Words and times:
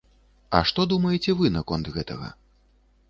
А 0.59 0.61
што 0.69 0.85
думаеце 0.93 1.37
вы 1.43 1.53
наконт 1.59 1.93
гэтага? 1.99 2.33